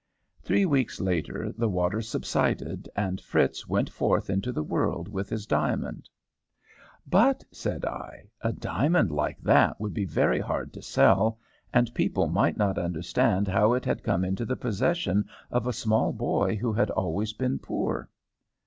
[0.41, 5.45] "Three weeks later the waters subsided, and Fritz went forth into the world with his
[5.45, 6.09] diamond."
[7.05, 11.37] "But," said I, "a diamond like that would be very hard to sell,
[11.71, 16.13] and people might not understand how it had come into the possession of a small
[16.13, 18.09] boy who had always been poor."